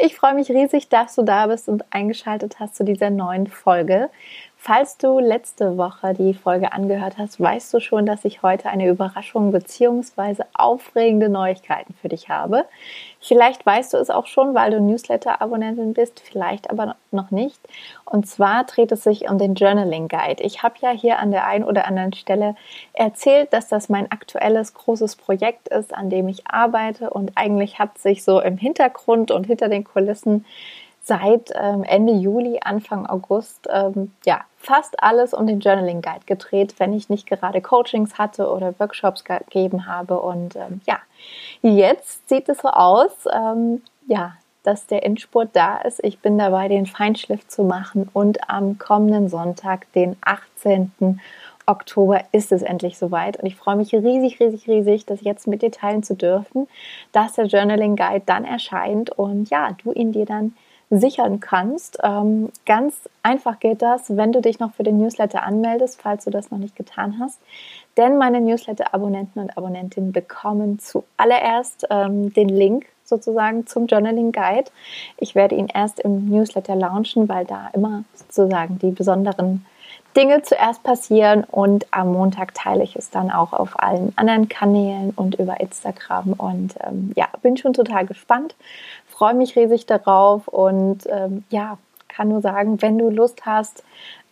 [0.00, 4.10] Ich freue mich riesig, dass du da bist und eingeschaltet hast zu dieser neuen Folge.
[4.60, 8.88] Falls du letzte Woche die Folge angehört hast, weißt du schon, dass ich heute eine
[8.88, 10.42] Überraschung bzw.
[10.52, 12.64] aufregende Neuigkeiten für dich habe.
[13.20, 17.60] Vielleicht weißt du es auch schon, weil du Newsletter-Abonnentin bist, vielleicht aber noch nicht.
[18.04, 20.42] Und zwar dreht es sich um den Journaling Guide.
[20.42, 22.56] Ich habe ja hier an der einen oder anderen Stelle
[22.94, 27.10] erzählt, dass das mein aktuelles großes Projekt ist, an dem ich arbeite.
[27.10, 30.44] Und eigentlich hat sich so im Hintergrund und hinter den Kulissen
[31.08, 36.74] seit ähm, Ende Juli, Anfang August, ähm, ja, fast alles um den Journaling Guide gedreht,
[36.78, 40.20] wenn ich nicht gerade Coachings hatte oder Workshops gegeben habe.
[40.20, 40.98] Und ähm, ja,
[41.62, 46.04] jetzt sieht es so aus, ähm, ja, dass der Endspurt da ist.
[46.04, 51.20] Ich bin dabei, den Feinschliff zu machen und am kommenden Sonntag, den 18.
[51.64, 55.62] Oktober ist es endlich soweit und ich freue mich riesig, riesig, riesig, das jetzt mit
[55.62, 56.68] dir teilen zu dürfen,
[57.12, 60.54] dass der Journaling Guide dann erscheint und ja, du ihn dir dann
[60.90, 61.98] sichern kannst.
[62.02, 66.30] Ähm, ganz einfach geht das, wenn du dich noch für den Newsletter anmeldest, falls du
[66.30, 67.40] das noch nicht getan hast.
[67.96, 74.70] Denn meine Newsletter-Abonnenten und Abonnentinnen bekommen zuallererst ähm, den Link sozusagen zum Journaling Guide.
[75.16, 79.64] Ich werde ihn erst im Newsletter launchen, weil da immer sozusagen die besonderen
[80.16, 85.10] Dinge zuerst passieren und am Montag teile ich es dann auch auf allen anderen Kanälen
[85.10, 88.56] und über Instagram und ähm, ja, bin schon total gespannt,
[89.18, 93.82] freue mich riesig darauf und ähm, ja, kann nur sagen, wenn du Lust hast,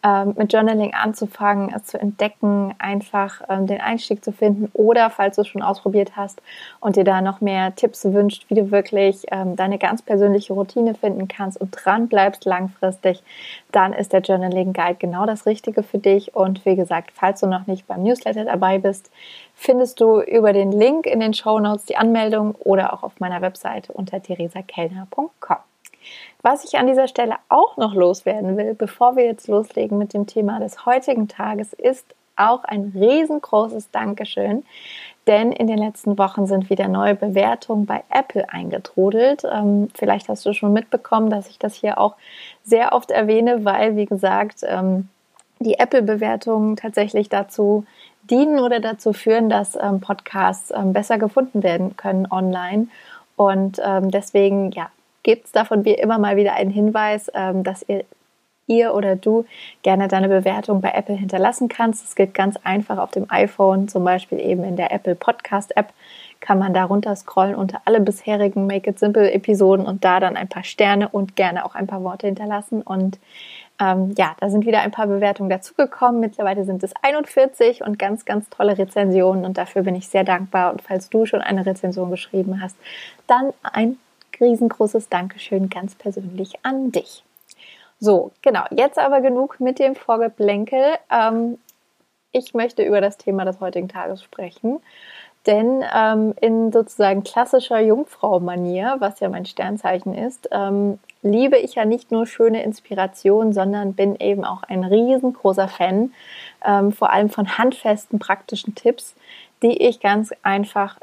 [0.06, 5.34] ähm, mit Journaling anzufangen, es zu entdecken, einfach ähm, den Einstieg zu finden oder falls
[5.34, 6.40] du es schon ausprobiert hast
[6.78, 10.94] und dir da noch mehr Tipps wünscht, wie du wirklich ähm, deine ganz persönliche Routine
[10.94, 13.24] finden kannst und dran bleibst langfristig,
[13.72, 16.36] dann ist der Journaling Guide genau das Richtige für dich.
[16.36, 19.10] Und wie gesagt, falls du noch nicht beim Newsletter dabei bist,
[19.54, 23.40] findest du über den Link in den Show Notes die Anmeldung oder auch auf meiner
[23.40, 25.58] Webseite unter theresakellner.com.
[26.42, 30.26] Was ich an dieser Stelle auch noch loswerden will, bevor wir jetzt loslegen mit dem
[30.26, 34.64] Thema des heutigen Tages, ist auch ein riesengroßes Dankeschön,
[35.26, 39.42] denn in den letzten Wochen sind wieder neue Bewertungen bei Apple eingetrudelt.
[39.50, 42.14] Ähm, vielleicht hast du schon mitbekommen, dass ich das hier auch
[42.62, 45.08] sehr oft erwähne, weil, wie gesagt, ähm,
[45.58, 47.86] die Apple-Bewertungen tatsächlich dazu
[48.30, 52.88] dienen oder dazu führen, dass ähm, Podcasts ähm, besser gefunden werden können online.
[53.36, 54.90] Und ähm, deswegen, ja,
[55.26, 58.04] gibt es da von immer mal wieder einen Hinweis, ähm, dass ihr,
[58.68, 59.44] ihr oder du
[59.82, 62.04] gerne deine Bewertung bei Apple hinterlassen kannst.
[62.04, 65.92] Es geht ganz einfach auf dem iPhone, zum Beispiel eben in der Apple Podcast App
[66.38, 70.36] kann man da runter scrollen unter alle bisherigen Make It Simple Episoden und da dann
[70.36, 72.82] ein paar Sterne und gerne auch ein paar Worte hinterlassen.
[72.82, 73.18] Und
[73.80, 76.20] ähm, ja, da sind wieder ein paar Bewertungen dazugekommen.
[76.20, 80.70] Mittlerweile sind es 41 und ganz, ganz tolle Rezensionen und dafür bin ich sehr dankbar.
[80.70, 82.76] Und falls du schon eine Rezension geschrieben hast,
[83.26, 83.96] dann ein
[84.40, 87.24] riesengroßes Dankeschön ganz persönlich an dich.
[87.98, 90.96] So, genau, jetzt aber genug mit dem Vorgeplänkel.
[91.10, 91.58] Ähm,
[92.32, 94.80] ich möchte über das Thema des heutigen Tages sprechen.
[95.46, 101.84] Denn ähm, in sozusagen klassischer Jungfrau-Manier, was ja mein Sternzeichen ist, ähm, liebe ich ja
[101.84, 106.12] nicht nur schöne Inspiration, sondern bin eben auch ein riesengroßer Fan,
[106.64, 109.14] ähm, vor allem von handfesten, praktischen Tipps,
[109.62, 110.98] die ich ganz einfach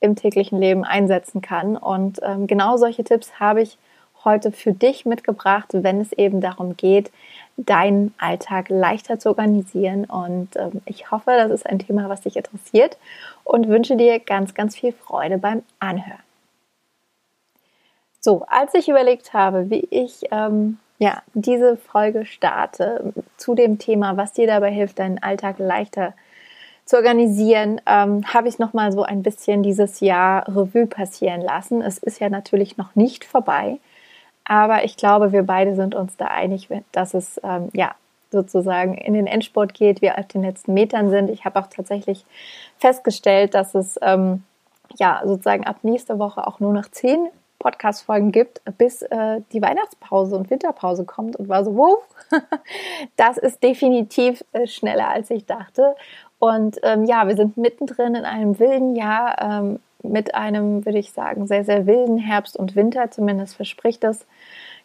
[0.00, 1.76] im täglichen Leben einsetzen kann.
[1.76, 3.78] Und ähm, genau solche Tipps habe ich
[4.24, 7.10] heute für dich mitgebracht, wenn es eben darum geht,
[7.56, 10.04] deinen Alltag leichter zu organisieren.
[10.04, 12.96] Und ähm, ich hoffe, das ist ein Thema, was dich interessiert
[13.44, 16.20] und wünsche dir ganz, ganz viel Freude beim Anhören.
[18.20, 24.16] So, als ich überlegt habe, wie ich ähm, ja, diese Folge starte zu dem Thema,
[24.16, 26.27] was dir dabei hilft, deinen Alltag leichter zu
[26.88, 31.82] zu organisieren, ähm, habe ich noch mal so ein bisschen dieses Jahr Revue passieren lassen.
[31.82, 33.78] Es ist ja natürlich noch nicht vorbei,
[34.44, 37.94] aber ich glaube, wir beide sind uns da einig, dass es ähm, ja
[38.30, 41.28] sozusagen in den Endsport geht, wir auf den letzten Metern sind.
[41.28, 42.24] Ich habe auch tatsächlich
[42.78, 44.44] festgestellt, dass es ähm,
[44.96, 50.36] ja sozusagen ab nächster Woche auch nur noch zehn Podcast-Folgen gibt, bis äh, die Weihnachtspause
[50.36, 51.98] und Winterpause kommt und war so, wow,
[53.16, 55.94] das ist definitiv äh, schneller als ich dachte.
[56.38, 59.36] Und ähm, ja, wir sind mittendrin in einem wilden Jahr.
[59.40, 64.26] Ähm, mit einem, würde ich sagen, sehr, sehr wilden Herbst und Winter, zumindest verspricht es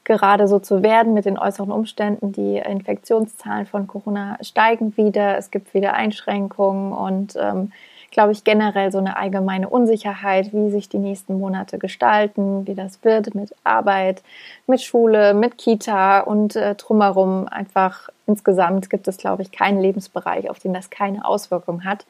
[0.03, 2.31] gerade so zu werden mit den äußeren Umständen.
[2.33, 7.71] Die Infektionszahlen von Corona steigen wieder, es gibt wieder Einschränkungen und ähm,
[8.11, 13.03] glaube ich, generell so eine allgemeine Unsicherheit, wie sich die nächsten Monate gestalten, wie das
[13.03, 14.21] wird mit Arbeit,
[14.67, 17.47] mit Schule, mit Kita und äh, drumherum.
[17.47, 22.05] Einfach insgesamt gibt es, glaube ich, keinen Lebensbereich, auf den das keine Auswirkung hat,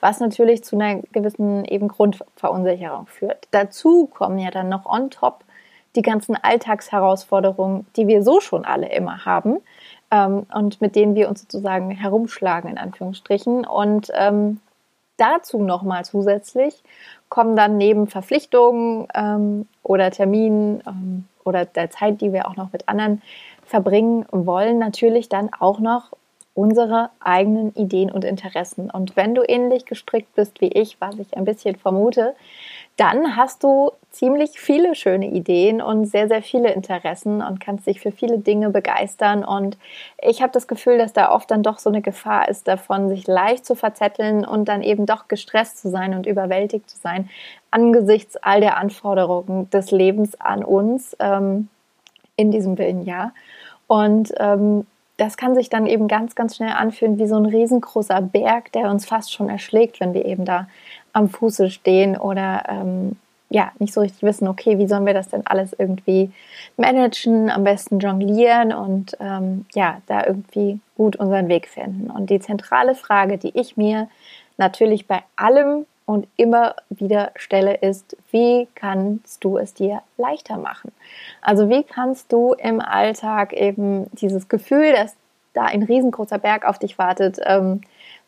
[0.00, 3.48] was natürlich zu einer gewissen eben Grundverunsicherung führt.
[3.50, 5.44] Dazu kommen ja dann noch on top
[5.96, 9.58] die ganzen Alltagsherausforderungen, die wir so schon alle immer haben
[10.10, 13.64] ähm, und mit denen wir uns sozusagen herumschlagen, in Anführungsstrichen.
[13.64, 14.60] Und ähm,
[15.16, 16.82] dazu nochmal zusätzlich
[17.28, 22.72] kommen dann neben Verpflichtungen ähm, oder Terminen ähm, oder der Zeit, die wir auch noch
[22.72, 23.22] mit anderen
[23.66, 26.12] verbringen wollen, natürlich dann auch noch
[26.54, 28.88] unsere eigenen Ideen und Interessen.
[28.88, 32.34] Und wenn du ähnlich gestrickt bist wie ich, was ich ein bisschen vermute,
[32.96, 38.00] dann hast du ziemlich viele schöne Ideen und sehr, sehr viele Interessen und kannst dich
[38.00, 39.44] für viele Dinge begeistern.
[39.44, 39.76] Und
[40.22, 43.26] ich habe das Gefühl, dass da oft dann doch so eine Gefahr ist davon, sich
[43.26, 47.28] leicht zu verzetteln und dann eben doch gestresst zu sein und überwältigt zu sein
[47.72, 51.68] angesichts all der Anforderungen des Lebens an uns ähm,
[52.36, 53.32] in diesem Willenjahr.
[53.86, 54.86] Und ähm,
[55.16, 58.90] das kann sich dann eben ganz, ganz schnell anfühlen wie so ein riesengroßer Berg, der
[58.90, 60.66] uns fast schon erschlägt, wenn wir eben da
[61.12, 63.16] am Fuße stehen oder ähm,
[63.50, 66.32] ja, nicht so richtig wissen, okay, wie sollen wir das denn alles irgendwie
[66.76, 72.10] managen, am besten jonglieren und ähm, ja, da irgendwie gut unseren Weg finden.
[72.10, 74.08] Und die zentrale Frage, die ich mir
[74.56, 80.92] natürlich bei allem und immer wieder stelle, ist, wie kannst du es dir leichter machen?
[81.40, 85.16] Also wie kannst du im Alltag eben dieses Gefühl, dass
[85.54, 87.80] da ein riesengroßer Berg auf dich wartet, ähm,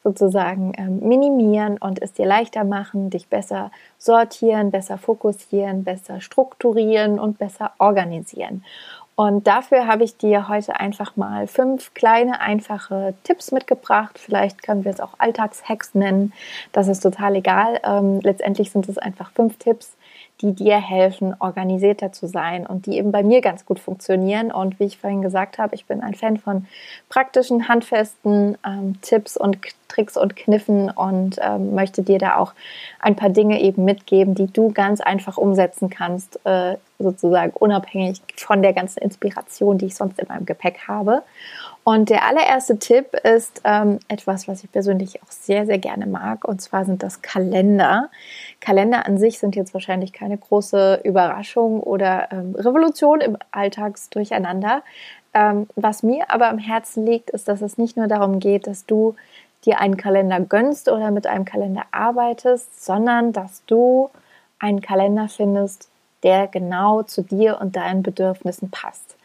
[0.06, 7.18] sozusagen ähm, minimieren und es dir leichter machen, dich besser sortieren, besser fokussieren, besser strukturieren
[7.18, 8.64] und besser organisieren.
[9.16, 14.18] Und dafür habe ich dir heute einfach mal fünf kleine, einfache Tipps mitgebracht.
[14.18, 16.34] Vielleicht können wir es auch Alltagshacks nennen.
[16.72, 17.80] Das ist total egal.
[17.82, 19.96] Ähm, letztendlich sind es einfach fünf Tipps,
[20.42, 24.52] die dir helfen, organisierter zu sein und die eben bei mir ganz gut funktionieren.
[24.52, 26.66] Und wie ich vorhin gesagt habe, ich bin ein Fan von
[27.08, 29.56] praktischen, handfesten ähm, Tipps und
[29.88, 32.52] Tricks und Kniffen und ähm, möchte dir da auch
[33.00, 38.62] ein paar Dinge eben mitgeben, die du ganz einfach umsetzen kannst, äh, sozusagen unabhängig von
[38.62, 41.22] der ganzen Inspiration, die ich sonst in meinem Gepäck habe.
[41.84, 46.44] Und der allererste Tipp ist ähm, etwas, was ich persönlich auch sehr, sehr gerne mag.
[46.44, 48.10] Und zwar sind das Kalender.
[48.60, 54.82] Kalender an sich sind jetzt wahrscheinlich keine große Überraschung oder ähm, Revolution im Alltagsdurcheinander.
[55.32, 58.86] Ähm, was mir aber am Herzen liegt, ist, dass es nicht nur darum geht, dass
[58.86, 59.14] du
[59.64, 64.10] dir einen Kalender gönnst oder mit einem Kalender arbeitest, sondern dass du
[64.58, 65.88] einen Kalender findest,
[66.22, 69.16] der genau zu dir und deinen Bedürfnissen passt.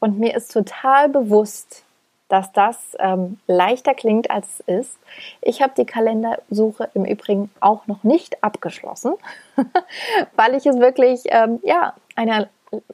[0.00, 1.84] Und mir ist total bewusst,
[2.28, 4.98] dass das ähm, leichter klingt, als es ist.
[5.40, 9.14] Ich habe die Kalendersuche im Übrigen auch noch nicht abgeschlossen,
[10.36, 12.48] weil ich es wirklich, ähm, ja, eine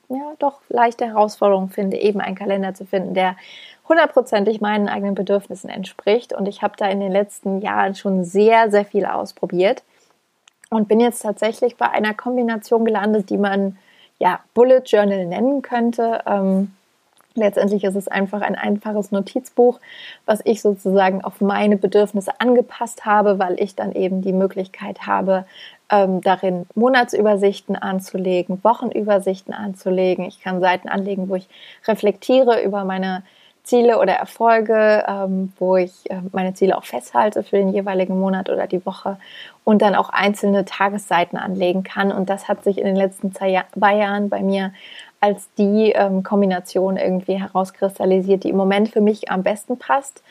[0.08, 3.37] ja, doch leichte Herausforderung finde, eben einen Kalender zu finden, der
[3.88, 6.32] hundertprozentig meinen eigenen Bedürfnissen entspricht.
[6.32, 9.82] Und ich habe da in den letzten Jahren schon sehr, sehr viel ausprobiert
[10.70, 13.76] und bin jetzt tatsächlich bei einer Kombination gelandet, die man
[14.19, 16.22] ja Bullet Journal nennen könnte.
[16.27, 16.72] Ähm,
[17.36, 19.79] Letztendlich ist es einfach ein einfaches Notizbuch,
[20.27, 25.46] was ich sozusagen auf meine Bedürfnisse angepasst habe, weil ich dann eben die Möglichkeit habe,
[25.91, 30.24] ähm, darin Monatsübersichten anzulegen, Wochenübersichten anzulegen.
[30.24, 31.48] Ich kann Seiten anlegen, wo ich
[31.86, 33.22] reflektiere über meine
[33.62, 38.50] Ziele oder Erfolge, ähm, wo ich äh, meine Ziele auch festhalte für den jeweiligen Monat
[38.50, 39.19] oder die Woche
[39.64, 42.12] und dann auch einzelne Tagesseiten anlegen kann.
[42.12, 43.64] Und das hat sich in den letzten zwei,
[43.96, 44.72] Jahren bei mir
[45.20, 50.22] als die ähm, Kombination irgendwie herauskristallisiert, die im Moment für mich am besten passt.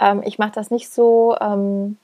[0.00, 1.98] Ähm, ich mache das nicht so, ähm,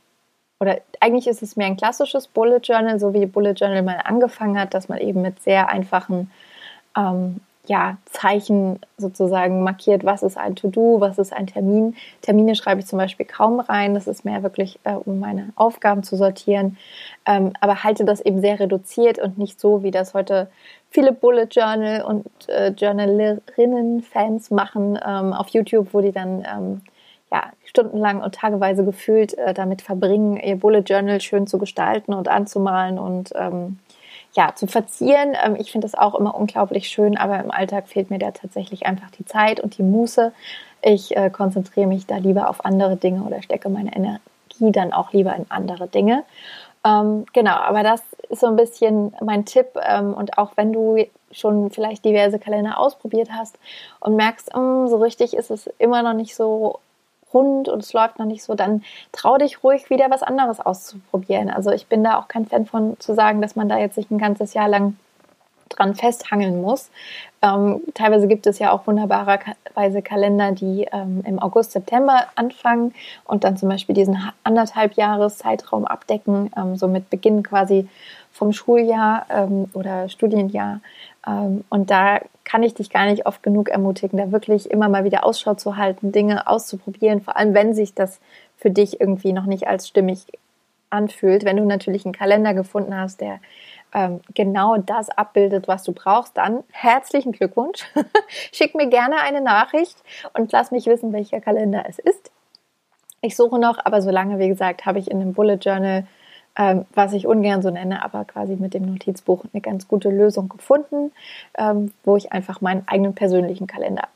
[0.59, 4.59] oder eigentlich ist es mehr ein klassisches Bullet Journal, so wie Bullet Journal mal angefangen
[4.59, 6.31] hat, dass man eben mit sehr einfachen
[6.97, 11.95] ähm, ja, Zeichen sozusagen markiert, was ist ein To-Do, was ist ein Termin.
[12.21, 16.03] Termine schreibe ich zum Beispiel kaum rein, das ist mehr wirklich, äh, um meine Aufgaben
[16.03, 16.77] zu sortieren,
[17.25, 20.49] ähm, aber halte das eben sehr reduziert und nicht so, wie das heute
[20.91, 26.81] viele Bullet Journal und äh, Journalerinnen-Fans machen ähm, auf YouTube, wo die dann ähm,
[27.31, 32.29] ja, stundenlang und tageweise gefühlt äh, damit verbringen, ihr Bullet Journal schön zu gestalten und
[32.29, 33.79] anzumalen und ähm,
[34.33, 35.37] ja, zu verzieren.
[35.45, 38.87] Ähm, ich finde das auch immer unglaublich schön, aber im Alltag fehlt mir da tatsächlich
[38.87, 40.33] einfach die Zeit und die Muße.
[40.83, 44.21] Ich äh, konzentriere mich da lieber auf andere Dinge oder stecke meine Energie
[44.73, 46.25] dann auch lieber in andere Dinge.
[46.85, 49.67] Ähm, genau, aber das ist so ein bisschen mein Tipp.
[49.87, 53.59] Ähm, und auch wenn du schon vielleicht diverse Kalender ausprobiert hast
[54.01, 56.81] und merkst, mm, so richtig ist es immer noch nicht so
[57.33, 61.51] rund und es läuft noch nicht so, dann trau dich ruhig wieder was anderes auszuprobieren.
[61.51, 64.11] Also ich bin da auch kein Fan von zu sagen, dass man da jetzt sich
[64.11, 64.97] ein ganzes Jahr lang
[65.73, 66.91] dran festhangeln muss.
[67.41, 73.45] Ähm, teilweise gibt es ja auch wunderbarerweise Kalender, die ähm, im August, September anfangen und
[73.45, 77.89] dann zum Beispiel diesen anderthalb Jahres Zeitraum abdecken, ähm, so mit Beginn quasi
[78.33, 80.81] vom Schuljahr ähm, oder Studienjahr.
[81.27, 85.05] Ähm, und da kann ich dich gar nicht oft genug ermutigen, da wirklich immer mal
[85.05, 88.21] wieder Ausschau zu halten, Dinge auszuprobieren, vor allem wenn sich das
[88.57, 90.27] für dich irgendwie noch nicht als stimmig
[90.91, 91.45] anfühlt.
[91.45, 93.41] Wenn du natürlich einen Kalender gefunden hast, der
[93.95, 97.85] ähm, genau das abbildet, was du brauchst, dann herzlichen Glückwunsch.
[98.53, 99.97] Schick mir gerne eine Nachricht
[100.35, 102.31] und lass mich wissen, welcher Kalender es ist.
[103.21, 106.07] Ich suche noch, aber solange, wie gesagt, habe ich in dem Bullet Journal,
[106.57, 110.49] ähm, was ich ungern so nenne, aber quasi mit dem Notizbuch eine ganz gute Lösung
[110.49, 111.13] gefunden,
[111.57, 114.09] ähm, wo ich einfach meinen eigenen persönlichen Kalender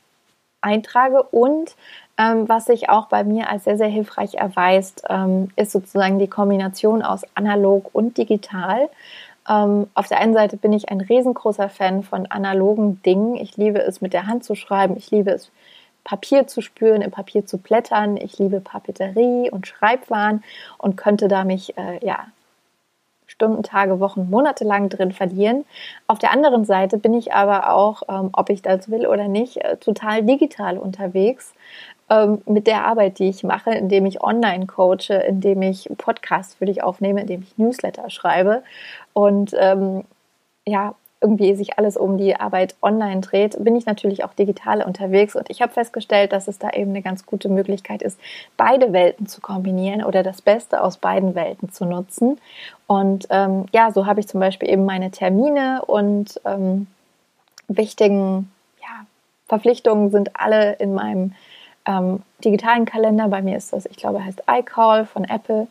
[0.61, 1.75] eintrage und
[2.17, 6.27] ähm, was sich auch bei mir als sehr, sehr hilfreich erweist, ähm, ist sozusagen die
[6.27, 8.89] Kombination aus analog und digital.
[9.47, 13.35] Ähm, auf der einen Seite bin ich ein riesengroßer Fan von analogen Dingen.
[13.35, 14.97] Ich liebe es, mit der Hand zu schreiben.
[14.97, 15.51] Ich liebe es,
[16.07, 18.15] Papier zu spüren, im Papier zu blättern.
[18.15, 20.41] Ich liebe Papeterie und Schreibwaren
[20.77, 22.27] und könnte da mich äh, ja,
[23.25, 25.65] Stunden, Tage, Wochen, Monate lang drin verlieren.
[26.07, 29.57] Auf der anderen Seite bin ich aber auch, ähm, ob ich das will oder nicht,
[29.57, 31.53] äh, total digital unterwegs
[32.09, 36.67] ähm, mit der Arbeit, die ich mache, indem ich online coache, indem ich Podcasts für
[36.67, 38.63] dich aufnehme, indem ich Newsletter schreibe
[39.11, 40.05] und ähm,
[40.65, 45.35] ja, irgendwie sich alles um die Arbeit online dreht, bin ich natürlich auch digital unterwegs
[45.35, 48.19] und ich habe festgestellt, dass es da eben eine ganz gute Möglichkeit ist,
[48.55, 52.39] beide Welten zu kombinieren oder das Beste aus beiden Welten zu nutzen.
[52.85, 56.87] Und ähm, ja, so habe ich zum Beispiel eben meine Termine und ähm,
[57.67, 59.05] wichtigen ja,
[59.47, 61.33] Verpflichtungen sind alle in meinem
[61.87, 63.27] ähm, digitalen Kalender.
[63.27, 65.67] Bei mir ist das, ich glaube, heißt iCall von Apple,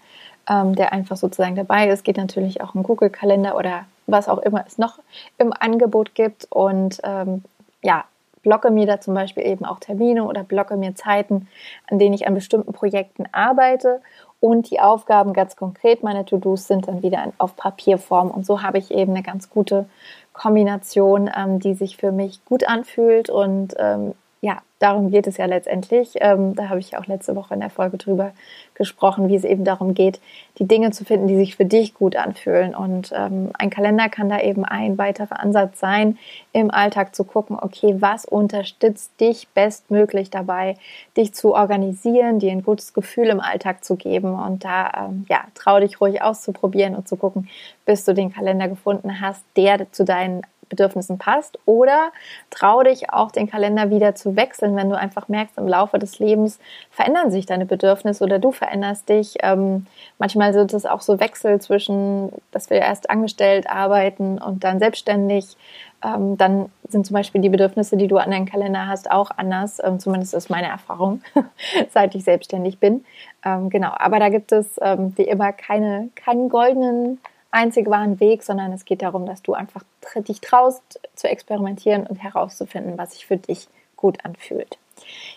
[0.48, 2.04] ähm, der einfach sozusagen dabei ist.
[2.04, 4.98] Geht natürlich auch ein Google-Kalender oder was auch immer es noch
[5.38, 6.46] im Angebot gibt.
[6.50, 7.44] Und ähm,
[7.82, 8.04] ja,
[8.42, 11.48] blocke mir da zum Beispiel eben auch Termine oder blocke mir Zeiten,
[11.90, 14.00] an denen ich an bestimmten Projekten arbeite.
[14.38, 18.30] Und die Aufgaben ganz konkret, meine To-Dos sind dann wieder auf Papierform.
[18.30, 19.86] Und so habe ich eben eine ganz gute
[20.32, 24.14] Kombination, ähm, die sich für mich gut anfühlt und ähm,
[24.46, 26.14] ja, darum geht es ja letztendlich.
[26.20, 28.30] Ähm, da habe ich auch letzte Woche in der Folge drüber
[28.74, 30.20] gesprochen, wie es eben darum geht,
[30.58, 32.72] die Dinge zu finden, die sich für dich gut anfühlen.
[32.72, 36.16] Und ähm, ein Kalender kann da eben ein weiterer Ansatz sein,
[36.52, 40.76] im Alltag zu gucken, okay, was unterstützt dich bestmöglich dabei,
[41.16, 44.36] dich zu organisieren, dir ein gutes Gefühl im Alltag zu geben.
[44.36, 47.48] Und da, ähm, ja, trau dich ruhig auszuprobieren und zu gucken,
[47.84, 51.58] bis du den Kalender gefunden hast, der zu deinen Bedürfnissen passt.
[51.66, 52.12] Oder
[52.50, 56.18] trau dich auch den Kalender wieder zu wechseln, wenn du einfach merkst, im Laufe des
[56.18, 56.58] Lebens
[56.90, 59.36] verändern sich deine Bedürfnisse oder du veränderst dich.
[59.42, 59.86] Ähm,
[60.18, 65.56] manchmal sind es auch so Wechsel zwischen, dass wir erst angestellt arbeiten und dann selbstständig.
[66.04, 69.82] Ähm, dann sind zum Beispiel die Bedürfnisse, die du an deinem Kalender hast, auch anders.
[69.82, 71.22] Ähm, zumindest ist meine Erfahrung,
[71.90, 73.04] seit ich selbstständig bin.
[73.44, 77.18] Ähm, genau, aber da gibt es ähm, wie immer keine, keinen goldenen
[77.50, 79.82] einzig wahren Weg, sondern es geht darum, dass du einfach
[80.16, 84.78] dich traust zu experimentieren und herauszufinden, was sich für dich gut anfühlt.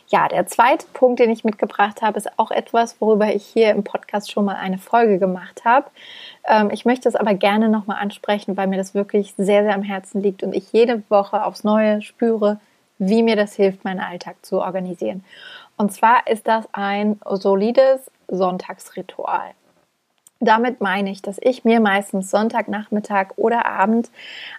[0.07, 3.83] Ja, der zweite Punkt, den ich mitgebracht habe, ist auch etwas, worüber ich hier im
[3.83, 5.87] Podcast schon mal eine Folge gemacht habe.
[6.47, 9.83] Ähm, ich möchte es aber gerne nochmal ansprechen, weil mir das wirklich sehr, sehr am
[9.83, 12.59] Herzen liegt und ich jede Woche aufs Neue spüre,
[12.97, 15.23] wie mir das hilft, meinen Alltag zu organisieren.
[15.77, 19.51] Und zwar ist das ein solides Sonntagsritual.
[20.41, 24.10] Damit meine ich, dass ich mir meistens Sonntagnachmittag oder Abend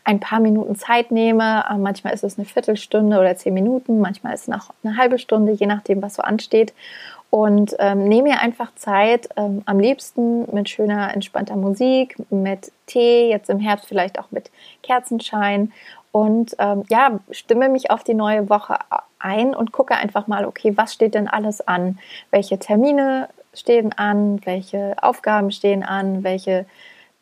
[0.04, 1.64] ein paar Minuten Zeit nehme.
[1.70, 5.18] Ähm, manchmal ist es eine Viertelstunde oder zehn Minuten, manchmal ist es noch eine halbe
[5.18, 6.74] Stunde, je nachdem, was so ansteht.
[7.30, 13.30] Und ähm, nehme mir einfach Zeit, ähm, am liebsten mit schöner, entspannter Musik, mit Tee,
[13.30, 14.50] jetzt im Herbst vielleicht auch mit
[14.82, 15.72] Kerzenschein.
[16.12, 18.76] Und ähm, ja, stimme mich auf die neue Woche
[19.20, 21.98] ein und gucke einfach mal, okay, was steht denn alles an?
[22.32, 26.66] Welche Termine stehen an, welche Aufgaben stehen an, welche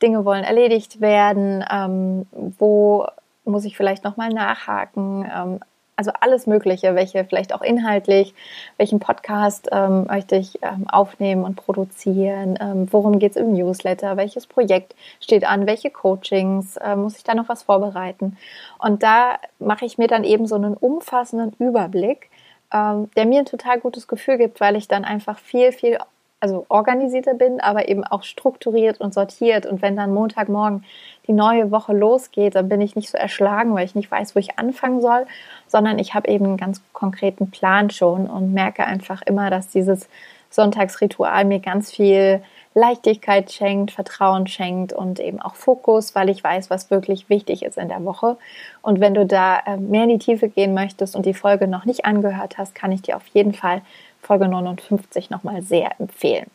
[0.03, 2.27] Dinge wollen erledigt werden, ähm,
[2.59, 3.07] wo
[3.45, 5.29] muss ich vielleicht nochmal nachhaken.
[5.35, 5.61] Ähm,
[5.99, 8.33] also alles Mögliche, welche vielleicht auch inhaltlich,
[8.77, 14.17] welchen Podcast ähm, möchte ich ähm, aufnehmen und produzieren, ähm, worum geht es im Newsletter,
[14.17, 18.37] welches Projekt steht an, welche Coachings, äh, muss ich da noch was vorbereiten.
[18.79, 22.31] Und da mache ich mir dann eben so einen umfassenden Überblick,
[22.73, 25.99] ähm, der mir ein total gutes Gefühl gibt, weil ich dann einfach viel, viel
[26.41, 29.67] also organisierter bin, aber eben auch strukturiert und sortiert.
[29.67, 30.85] Und wenn dann Montagmorgen
[31.27, 34.39] die neue Woche losgeht, dann bin ich nicht so erschlagen, weil ich nicht weiß, wo
[34.39, 35.27] ich anfangen soll,
[35.67, 40.09] sondern ich habe eben einen ganz konkreten Plan schon und merke einfach immer, dass dieses
[40.51, 42.43] Sonntagsritual mir ganz viel
[42.75, 47.77] Leichtigkeit schenkt, Vertrauen schenkt und eben auch Fokus, weil ich weiß, was wirklich wichtig ist
[47.77, 48.37] in der Woche.
[48.83, 51.85] Und wenn du da äh, mehr in die Tiefe gehen möchtest und die Folge noch
[51.85, 53.83] nicht angehört hast, kann ich dir auf jeden Fall
[54.29, 56.51] Folge 59 nochmal sehr empfehlen.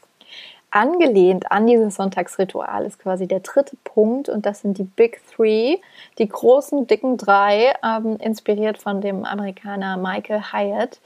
[0.69, 5.77] Angelehnt an dieses Sonntagsritual ist quasi der dritte Punkt und das sind die Big Three,
[6.19, 10.99] die großen, dicken drei, ähm, inspiriert von dem Amerikaner Michael Hyatt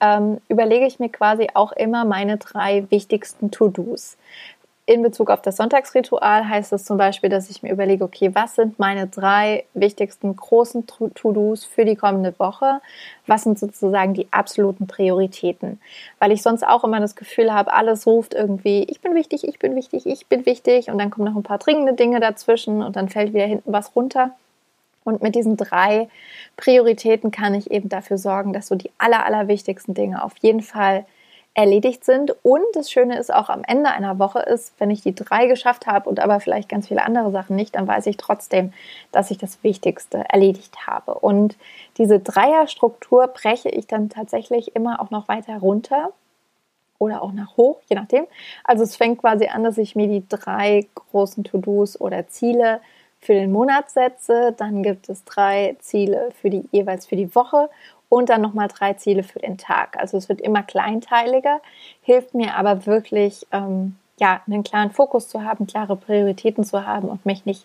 [0.00, 4.16] ähm, überlege ich mir quasi auch immer meine drei wichtigsten To-Dos.
[4.90, 8.56] In Bezug auf das Sonntagsritual heißt es zum Beispiel, dass ich mir überlege, okay, was
[8.56, 12.80] sind meine drei wichtigsten großen To-Dos für die kommende Woche?
[13.24, 15.80] Was sind sozusagen die absoluten Prioritäten?
[16.18, 19.60] Weil ich sonst auch immer das Gefühl habe, alles ruft irgendwie, ich bin wichtig, ich
[19.60, 22.96] bin wichtig, ich bin wichtig und dann kommen noch ein paar dringende Dinge dazwischen und
[22.96, 24.32] dann fällt wieder hinten was runter.
[25.04, 26.08] Und mit diesen drei
[26.56, 31.06] Prioritäten kann ich eben dafür sorgen, dass so die aller, allerwichtigsten Dinge auf jeden Fall
[31.54, 32.34] erledigt sind.
[32.42, 35.86] Und das Schöne ist auch am Ende einer Woche ist, wenn ich die drei geschafft
[35.86, 38.72] habe und aber vielleicht ganz viele andere Sachen nicht, dann weiß ich trotzdem,
[39.12, 41.14] dass ich das Wichtigste erledigt habe.
[41.14, 41.56] Und
[41.98, 46.12] diese Dreierstruktur breche ich dann tatsächlich immer auch noch weiter runter
[46.98, 48.26] oder auch nach hoch, je nachdem.
[48.62, 52.80] Also es fängt quasi an, dass ich mir die drei großen To-Dos oder Ziele
[53.20, 54.54] für den Monat setze.
[54.56, 57.70] Dann gibt es drei Ziele für die jeweils für die Woche
[58.10, 59.96] und dann nochmal drei Ziele für den Tag.
[59.96, 61.60] Also es wird immer kleinteiliger,
[62.02, 67.08] hilft mir aber wirklich, ähm, ja, einen klaren Fokus zu haben, klare Prioritäten zu haben
[67.08, 67.64] und mich nicht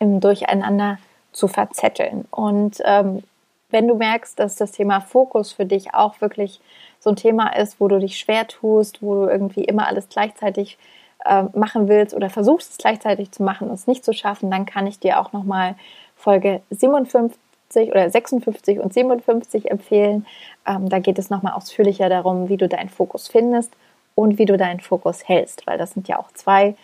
[0.00, 0.98] im Durcheinander
[1.30, 2.26] zu verzetteln.
[2.30, 3.22] Und ähm,
[3.70, 6.60] wenn du merkst, dass das Thema Fokus für dich auch wirklich
[6.98, 10.78] so ein Thema ist, wo du dich schwer tust, wo du irgendwie immer alles gleichzeitig
[11.24, 14.66] äh, machen willst oder versuchst es gleichzeitig zu machen und es nicht zu schaffen, dann
[14.66, 15.76] kann ich dir auch nochmal
[16.16, 17.38] Folge 57
[17.76, 20.26] oder 56 und 57 empfehlen.
[20.66, 23.72] Ähm, da geht es nochmal ausführlicher darum, wie du deinen Fokus findest
[24.14, 26.74] und wie du deinen Fokus hältst, weil das sind ja auch zwei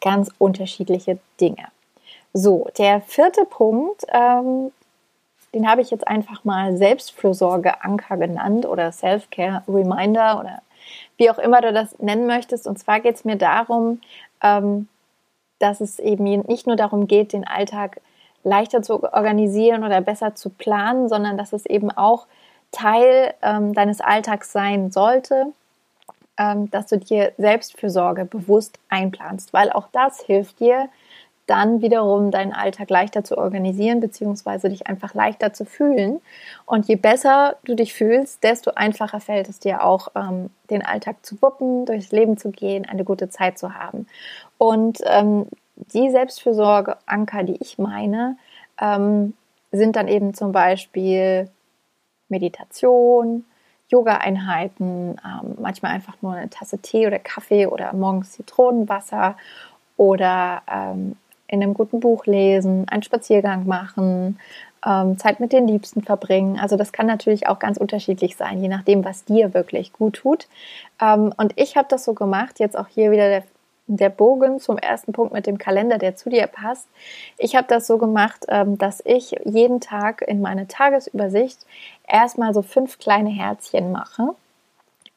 [0.00, 1.66] ganz unterschiedliche Dinge.
[2.32, 4.70] So, der vierte Punkt, ähm,
[5.54, 10.62] den habe ich jetzt einfach mal Selbstfürsorge-Anker genannt oder Self-Care-Reminder oder
[11.16, 12.66] wie auch immer du das nennen möchtest.
[12.66, 14.00] Und zwar geht es mir darum,
[14.42, 14.88] ähm,
[15.58, 18.00] dass es eben nicht nur darum geht, den Alltag
[18.44, 22.26] leichter zu organisieren oder besser zu planen, sondern dass es eben auch
[22.70, 25.46] Teil ähm, deines Alltags sein sollte,
[26.38, 30.88] ähm, dass du dir Selbstfürsorge bewusst einplanst, weil auch das hilft dir,
[31.48, 36.20] dann wiederum deinen Alltag leichter zu organisieren, beziehungsweise dich einfach leichter zu fühlen.
[36.66, 41.24] Und je besser du dich fühlst, desto einfacher fällt es dir auch, ähm, den Alltag
[41.24, 44.06] zu wuppen, durchs Leben zu gehen, eine gute Zeit zu haben.
[44.58, 45.46] Und ähm,
[45.92, 48.36] die Selbstfürsorge-Anker, die ich meine,
[48.80, 49.34] ähm,
[49.70, 51.48] sind dann eben zum Beispiel
[52.28, 53.44] Meditation,
[53.88, 59.36] Yoga-Einheiten, ähm, manchmal einfach nur eine Tasse Tee oder Kaffee oder morgens Zitronenwasser
[59.96, 61.16] oder ähm,
[61.48, 64.38] in einem guten Buch lesen, einen Spaziergang machen,
[64.86, 66.58] ähm, Zeit mit den Liebsten verbringen.
[66.60, 70.48] Also das kann natürlich auch ganz unterschiedlich sein, je nachdem, was dir wirklich gut tut.
[71.00, 73.44] Ähm, und ich habe das so gemacht, jetzt auch hier wieder der,
[73.96, 76.86] der Bogen zum ersten Punkt mit dem Kalender, der zu dir passt.
[77.38, 81.58] Ich habe das so gemacht, ähm, dass ich jeden Tag in meine Tagesübersicht
[82.06, 84.34] erstmal so fünf kleine Herzchen mache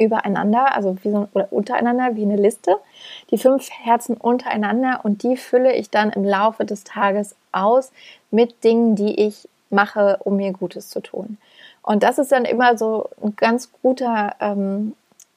[0.01, 2.77] übereinander, also wie so, oder untereinander, wie eine Liste.
[3.29, 7.91] Die fünf Herzen untereinander und die fülle ich dann im Laufe des Tages aus
[8.31, 11.37] mit Dingen, die ich mache, um mir Gutes zu tun.
[11.83, 14.95] Und das ist dann immer so ein ganz guter ähm,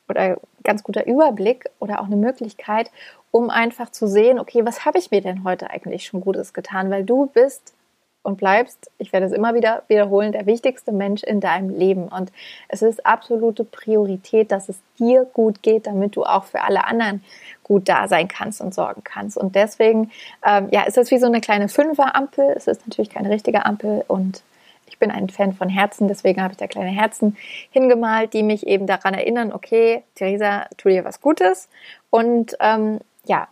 [0.09, 2.90] oder ganz guter Überblick oder auch eine Möglichkeit,
[3.35, 6.88] um einfach zu sehen, okay, was habe ich mir denn heute eigentlich schon Gutes getan?
[6.88, 7.75] Weil du bist
[8.23, 12.07] und bleibst, ich werde es immer wieder wiederholen, der wichtigste Mensch in deinem Leben.
[12.07, 12.31] Und
[12.68, 17.25] es ist absolute Priorität, dass es dir gut geht, damit du auch für alle anderen
[17.64, 19.37] gut da sein kannst und sorgen kannst.
[19.37, 20.12] Und deswegen,
[20.47, 22.55] ähm, ja, ist das wie so eine kleine Fünfer-Ampel.
[22.57, 24.44] Es ist natürlich keine richtige Ampel und
[24.87, 27.37] ich bin ein Fan von Herzen, deswegen habe ich da kleine Herzen
[27.70, 31.68] hingemalt, die mich eben daran erinnern, okay, Theresa, tu dir was Gutes.
[32.11, 33.49] Und ähm, ja,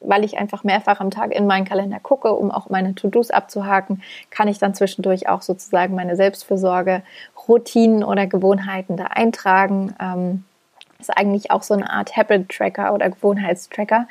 [0.00, 4.02] weil ich einfach mehrfach am Tag in meinen Kalender gucke, um auch meine To-Dos abzuhaken,
[4.30, 7.02] kann ich dann zwischendurch auch sozusagen meine Selbstfürsorge,
[7.48, 9.94] Routinen oder Gewohnheiten da eintragen.
[10.00, 10.44] Ähm,
[10.98, 14.08] ist eigentlich auch so eine Art Habit-Tracker oder Gewohnheitstracker,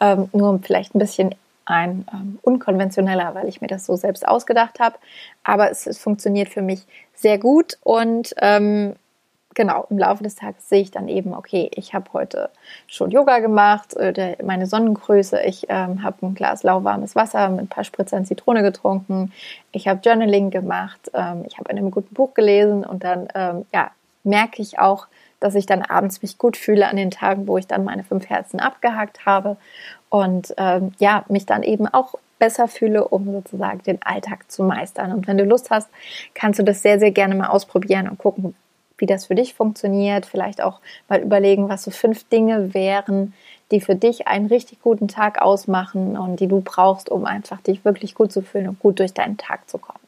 [0.00, 4.78] ähm, nur vielleicht ein bisschen ein ähm, unkonventioneller, weil ich mir das so selbst ausgedacht
[4.78, 4.96] habe.
[5.42, 6.82] Aber es, es funktioniert für mich
[7.14, 8.94] sehr gut und ähm,
[9.56, 12.50] genau, im Laufe des Tages sehe ich dann eben, okay, ich habe heute
[12.86, 17.68] schon Yoga gemacht, äh, meine Sonnengröße, ich ähm, habe ein Glas lauwarmes Wasser mit ein
[17.68, 19.32] paar Spritzern Zitrone getrunken,
[19.72, 23.66] ich habe Journaling gemacht, ähm, ich habe in einem guten Buch gelesen und dann ähm,
[23.72, 23.90] ja,
[24.22, 25.08] merke ich auch,
[25.40, 28.28] dass ich dann abends mich gut fühle an den Tagen, wo ich dann meine fünf
[28.28, 29.56] Herzen abgehakt habe
[30.10, 35.12] und ähm, ja, mich dann eben auch besser fühle, um sozusagen den Alltag zu meistern.
[35.12, 35.88] Und wenn du Lust hast,
[36.34, 38.54] kannst du das sehr, sehr gerne mal ausprobieren und gucken,
[38.98, 40.26] wie das für dich funktioniert.
[40.26, 43.34] Vielleicht auch mal überlegen, was so fünf Dinge wären,
[43.70, 47.84] die für dich einen richtig guten Tag ausmachen und die du brauchst, um einfach dich
[47.84, 49.98] wirklich gut zu fühlen und gut durch deinen Tag zu kommen.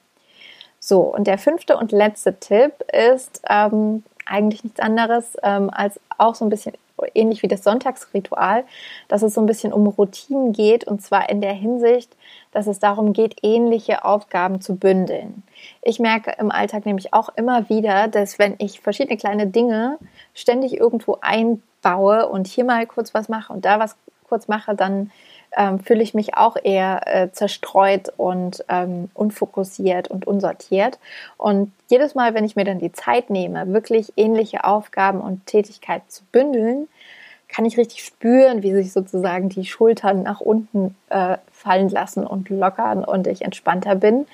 [0.80, 6.34] So, und der fünfte und letzte Tipp ist ähm, eigentlich nichts anderes ähm, als auch
[6.34, 6.74] so ein bisschen
[7.14, 8.64] ähnlich wie das Sonntagsritual,
[9.08, 12.16] dass es so ein bisschen um Routinen geht und zwar in der Hinsicht,
[12.52, 15.42] dass es darum geht, ähnliche Aufgaben zu bündeln.
[15.82, 19.98] Ich merke im Alltag nämlich auch immer wieder, dass wenn ich verschiedene kleine Dinge
[20.34, 23.96] ständig irgendwo einbaue und hier mal kurz was mache und da was
[24.28, 25.10] kurz mache, dann
[25.56, 30.98] ähm, fühle ich mich auch eher äh, zerstreut und ähm, unfokussiert und unsortiert.
[31.36, 36.08] Und jedes Mal, wenn ich mir dann die Zeit nehme, wirklich ähnliche Aufgaben und Tätigkeiten
[36.08, 36.88] zu bündeln,
[37.48, 42.50] kann ich richtig spüren, wie sich sozusagen die Schultern nach unten äh, fallen lassen und
[42.50, 44.26] lockern und ich entspannter bin.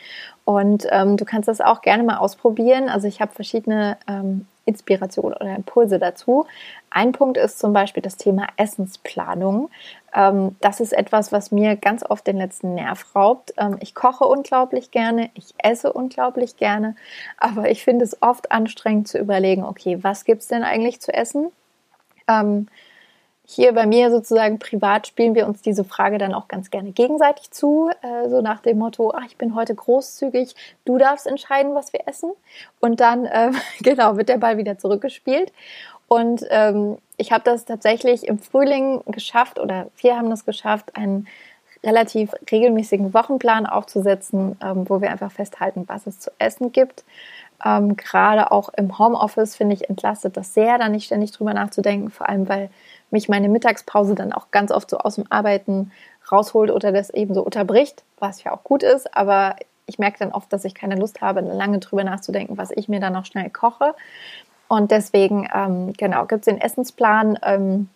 [0.45, 2.89] Und ähm, du kannst das auch gerne mal ausprobieren.
[2.89, 6.47] Also ich habe verschiedene ähm, Inspirationen oder Impulse dazu.
[6.95, 9.69] Ein Punkt ist zum Beispiel das Thema Essensplanung.
[10.15, 13.53] Ähm, das ist etwas, was mir ganz oft den letzten Nerv raubt.
[13.57, 16.95] Ähm, ich koche unglaublich gerne, ich esse unglaublich gerne,
[17.37, 21.13] aber ich finde es oft anstrengend zu überlegen, okay, was gibt es denn eigentlich zu
[21.13, 21.51] essen?
[22.29, 22.69] Ähm,
[23.47, 27.51] hier bei mir sozusagen privat spielen wir uns diese Frage dann auch ganz gerne gegenseitig
[27.51, 30.55] zu, äh, so nach dem Motto, ach, ich bin heute großzügig,
[30.87, 32.31] du darfst entscheiden, was wir essen.
[32.81, 33.51] Und dann, äh,
[33.83, 35.53] genau, wird der Ball wieder zurückgespielt.
[36.09, 41.27] Und ähm, ich habe das tatsächlich im Frühling geschafft oder wir haben das geschafft, einen
[41.83, 47.05] relativ regelmäßigen Wochenplan aufzusetzen, ähm, wo wir einfach festhalten, was es zu essen gibt.
[47.65, 52.11] Ähm, Gerade auch im Homeoffice finde ich entlastet das sehr, da nicht ständig drüber nachzudenken,
[52.11, 52.71] vor allem weil
[53.11, 55.93] mich meine Mittagspause dann auch ganz oft so aus dem Arbeiten
[56.31, 60.33] rausholt oder das eben so unterbricht, was ja auch gut ist, aber ich merke dann
[60.33, 63.51] oft, dass ich keine Lust habe, lange drüber nachzudenken, was ich mir dann noch schnell
[63.51, 63.95] koche.
[64.69, 67.39] Und deswegen, ähm, genau, gibt es den Essensplan.
[67.43, 67.89] Ähm,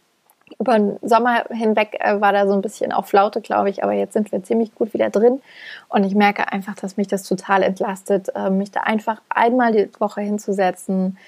[0.59, 3.93] über den Sommer hinweg äh, war da so ein bisschen auf Flaute, glaube ich, aber
[3.93, 5.41] jetzt sind wir ziemlich gut wieder drin.
[5.89, 9.91] Und ich merke einfach, dass mich das total entlastet, äh, mich da einfach einmal die
[10.01, 11.19] Woche hinzusetzen,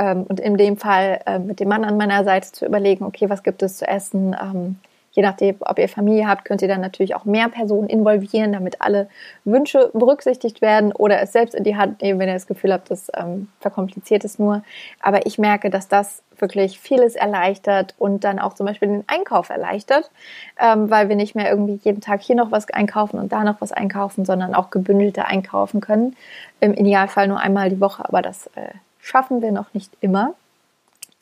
[0.00, 3.28] ähm, und in dem Fall äh, mit dem Mann an meiner Seite zu überlegen, okay,
[3.28, 4.34] was gibt es zu essen?
[4.40, 4.76] Ähm,
[5.12, 8.80] je nachdem, ob ihr Familie habt, könnt ihr dann natürlich auch mehr Personen involvieren, damit
[8.80, 9.08] alle
[9.44, 12.90] Wünsche berücksichtigt werden oder es selbst in die Hand nehmen, wenn ihr das Gefühl habt,
[12.90, 14.62] das ähm, verkompliziert es nur.
[15.00, 19.50] Aber ich merke, dass das wirklich vieles erleichtert und dann auch zum Beispiel den Einkauf
[19.50, 20.10] erleichtert,
[20.58, 23.60] ähm, weil wir nicht mehr irgendwie jeden Tag hier noch was einkaufen und da noch
[23.60, 26.16] was einkaufen, sondern auch gebündelte einkaufen können.
[26.60, 28.70] Im Idealfall nur einmal die Woche, aber das äh,
[29.00, 30.34] schaffen wir noch nicht immer.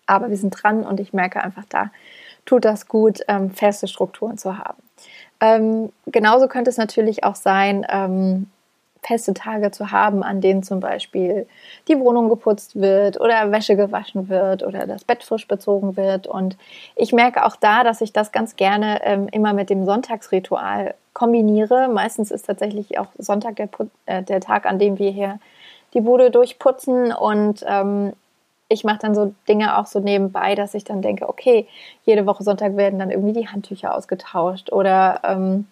[0.06, 1.90] Aber wir sind dran und ich merke einfach, da
[2.48, 4.82] tut das gut, ähm, feste Strukturen zu haben.
[5.40, 8.50] Ähm, genauso könnte es natürlich auch sein, ähm,
[9.02, 11.46] feste Tage zu haben, an denen zum Beispiel
[11.86, 16.26] die Wohnung geputzt wird oder Wäsche gewaschen wird oder das Bett frisch bezogen wird.
[16.26, 16.56] Und
[16.96, 21.88] ich merke auch da, dass ich das ganz gerne ähm, immer mit dem Sonntagsritual kombiniere.
[21.88, 23.68] Meistens ist tatsächlich auch Sonntag der,
[24.06, 25.38] äh, der Tag, an dem wir hier
[25.94, 28.14] die Bude durchputzen und ähm,
[28.68, 31.66] ich mache dann so Dinge auch so nebenbei, dass ich dann denke, okay,
[32.04, 35.66] jede Woche Sonntag werden dann irgendwie die Handtücher ausgetauscht oder ähm,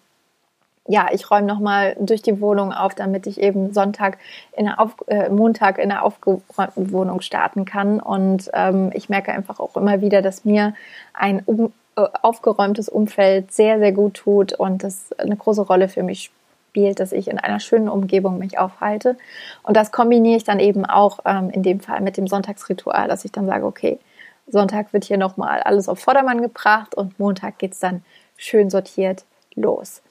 [0.87, 4.17] ja, ich räume nochmal durch die Wohnung auf, damit ich eben Sonntag
[4.53, 7.99] in auf, äh, Montag in der aufgeräumten Wohnung starten kann.
[7.99, 10.73] Und ähm, ich merke einfach auch immer wieder, dass mir
[11.13, 16.03] ein um, äh, aufgeräumtes Umfeld sehr, sehr gut tut und das eine große Rolle für
[16.03, 16.31] mich
[16.77, 19.17] spielt, dass ich in einer schönen Umgebung mich aufhalte.
[19.63, 23.25] Und das kombiniere ich dann eben auch ähm, in dem Fall mit dem Sonntagsritual, dass
[23.25, 23.97] ich dann sage, okay,
[24.45, 28.03] Sonntag wird hier nochmal alles auf Vordermann gebracht und Montag geht es dann
[28.37, 30.03] schön sortiert los.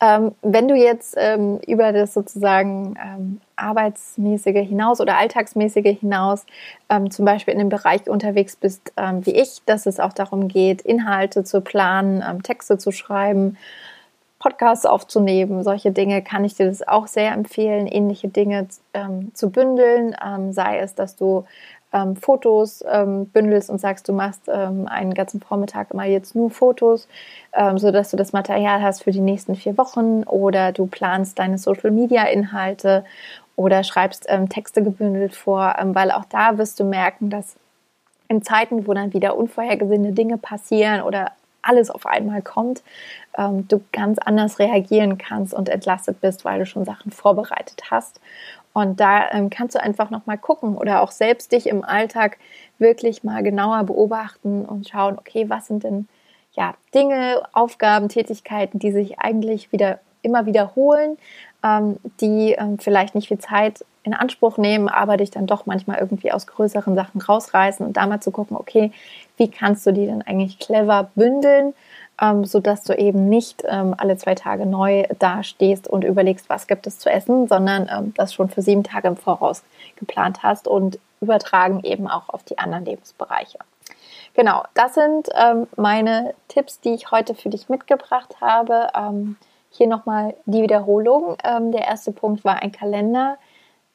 [0.00, 6.46] Ähm, wenn du jetzt ähm, über das sozusagen ähm, arbeitsmäßige hinaus oder alltagsmäßige hinaus
[6.88, 10.46] ähm, zum Beispiel in dem Bereich unterwegs bist ähm, wie ich, dass es auch darum
[10.46, 13.56] geht, Inhalte zu planen, ähm, Texte zu schreiben,
[14.42, 19.50] Podcasts aufzunehmen, solche Dinge kann ich dir das auch sehr empfehlen, ähnliche Dinge ähm, zu
[19.50, 21.44] bündeln, ähm, sei es, dass du
[21.92, 26.50] ähm, Fotos ähm, bündelst und sagst, du machst ähm, einen ganzen Vormittag immer jetzt nur
[26.50, 27.06] Fotos,
[27.52, 31.38] ähm, so dass du das Material hast für die nächsten vier Wochen oder du planst
[31.38, 33.04] deine Social Media Inhalte
[33.54, 37.54] oder schreibst Texte gebündelt vor, weil auch da wirst du merken, dass
[38.28, 42.82] in Zeiten, wo dann wieder unvorhergesehene Dinge passieren oder alles auf einmal kommt,
[43.38, 48.20] ähm, du ganz anders reagieren kannst und entlastet bist, weil du schon Sachen vorbereitet hast.
[48.72, 52.38] Und da ähm, kannst du einfach noch mal gucken oder auch selbst dich im Alltag
[52.78, 56.08] wirklich mal genauer beobachten und schauen, okay, was sind denn
[56.52, 61.18] ja Dinge, Aufgaben, Tätigkeiten, die sich eigentlich wieder immer wiederholen,
[61.62, 65.98] ähm, die ähm, vielleicht nicht viel Zeit in Anspruch nehmen, aber dich dann doch manchmal
[65.98, 68.92] irgendwie aus größeren Sachen rausreißen und da mal zu gucken, okay,
[69.36, 71.74] wie kannst du die denn eigentlich clever bündeln,
[72.20, 76.86] ähm, sodass du eben nicht ähm, alle zwei Tage neu dastehst und überlegst, was gibt
[76.86, 79.62] es zu essen, sondern ähm, das schon für sieben Tage im Voraus
[79.96, 83.58] geplant hast und übertragen eben auch auf die anderen Lebensbereiche.
[84.34, 88.88] Genau, das sind ähm, meine Tipps, die ich heute für dich mitgebracht habe.
[88.96, 89.36] Ähm,
[89.70, 91.36] hier nochmal die Wiederholung.
[91.44, 93.38] Ähm, der erste Punkt war ein Kalender,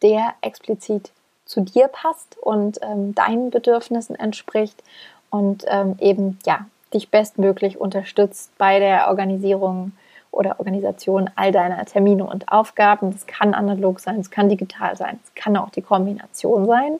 [0.02, 1.12] der explizit
[1.46, 4.84] zu dir passt und ähm, deinen Bedürfnissen entspricht
[5.30, 9.92] und ähm, eben ja dich bestmöglich unterstützt bei der Organisierung
[10.32, 13.12] oder Organisation all deiner Termine und Aufgaben.
[13.12, 17.00] Das kann analog sein, es kann digital sein, es kann auch die Kombination sein.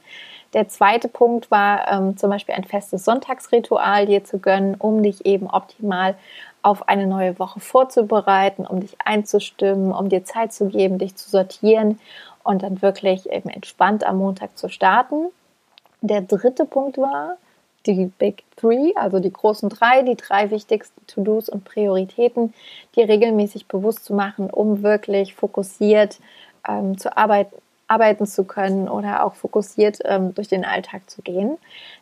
[0.54, 5.26] Der zweite Punkt war ähm, zum Beispiel ein festes Sonntagsritual dir zu gönnen, um dich
[5.26, 6.16] eben optimal
[6.62, 11.30] auf eine neue Woche vorzubereiten, um dich einzustimmen, um dir Zeit zu geben, dich zu
[11.30, 12.00] sortieren
[12.48, 15.26] und dann wirklich eben entspannt am Montag zu starten.
[16.00, 17.36] Der dritte Punkt war
[17.86, 22.54] die Big Three, also die großen drei, die drei wichtigsten To-Dos und Prioritäten,
[22.96, 26.20] die regelmäßig bewusst zu machen, um wirklich fokussiert
[26.66, 27.54] ähm, zu arbeiten,
[27.90, 31.58] arbeiten zu können oder auch fokussiert ähm, durch den Alltag zu gehen.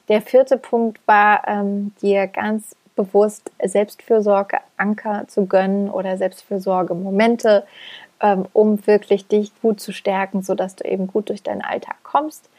[0.10, 7.66] Der vierte Punkt war, ähm, dir ganz bewusst Selbstfürsorge Anker zu gönnen oder Selbstfürsorge Momente,
[8.20, 12.50] ähm, um wirklich dich gut zu stärken, sodass du eben gut durch deinen Alltag kommst.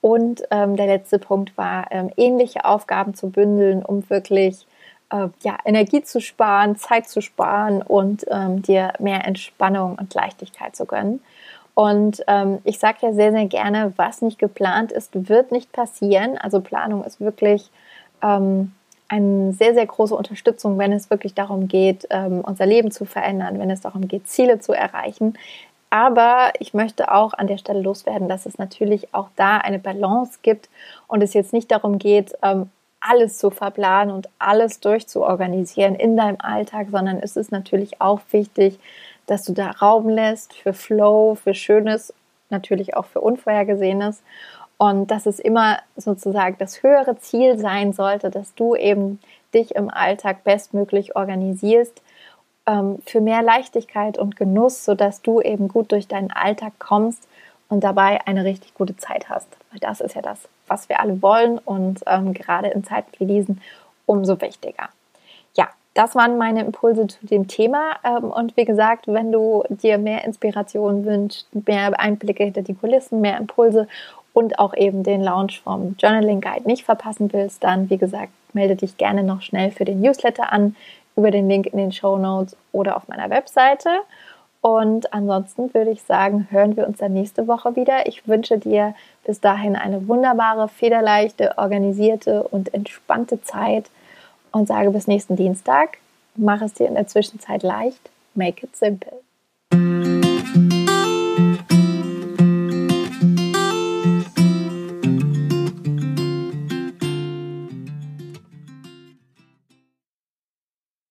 [0.00, 4.66] Und ähm, der letzte Punkt war, ähm, ähnliche Aufgaben zu bündeln, um wirklich
[5.10, 10.74] äh, ja, Energie zu sparen, Zeit zu sparen und ähm, dir mehr Entspannung und Leichtigkeit
[10.74, 11.20] zu gönnen.
[11.74, 16.36] Und ähm, ich sage ja sehr, sehr gerne, was nicht geplant ist, wird nicht passieren.
[16.38, 17.70] Also Planung ist wirklich
[18.22, 18.72] ähm,
[19.10, 23.58] eine sehr, sehr große Unterstützung, wenn es wirklich darum geht, ähm, unser Leben zu verändern,
[23.58, 25.36] wenn es darum geht, Ziele zu erreichen.
[25.90, 30.38] Aber ich möchte auch an der Stelle loswerden, dass es natürlich auch da eine Balance
[30.42, 30.70] gibt
[31.08, 32.70] und es jetzt nicht darum geht, ähm,
[33.00, 38.78] alles zu verplanen und alles durchzuorganisieren in deinem Alltag, sondern es ist natürlich auch wichtig,
[39.26, 42.14] dass du da Raum lässt für Flow, für Schönes,
[42.48, 44.22] natürlich auch für Unvorhergesehenes.
[44.80, 49.20] Und dass es immer sozusagen das höhere Ziel sein sollte, dass du eben
[49.52, 52.00] dich im Alltag bestmöglich organisierst
[52.64, 57.28] ähm, für mehr Leichtigkeit und Genuss, sodass du eben gut durch deinen Alltag kommst
[57.68, 59.48] und dabei eine richtig gute Zeit hast.
[59.70, 63.26] Weil das ist ja das, was wir alle wollen und ähm, gerade in Zeiten wie
[63.26, 63.60] diesen
[64.06, 64.88] umso wichtiger
[65.94, 67.96] das waren meine Impulse zu dem Thema.
[68.04, 73.20] Ähm, und wie gesagt, wenn du dir mehr Inspiration wünschst, mehr Einblicke hinter die Kulissen,
[73.20, 73.88] mehr Impulse
[74.32, 78.76] und auch eben den Launch vom Journaling Guide nicht verpassen willst, dann wie gesagt, melde
[78.76, 80.76] dich gerne noch schnell für den Newsletter an
[81.16, 83.90] über den Link in den Show Notes oder auf meiner Webseite.
[84.62, 88.06] Und ansonsten würde ich sagen, hören wir uns dann nächste Woche wieder.
[88.06, 93.90] Ich wünsche dir bis dahin eine wunderbare, federleichte, organisierte und entspannte Zeit
[94.52, 95.98] und sage bis nächsten Dienstag.
[96.36, 98.10] Mach es dir in der Zwischenzeit leicht.
[98.34, 99.20] Make it simple.